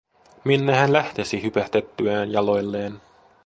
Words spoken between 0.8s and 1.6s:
lähtisi,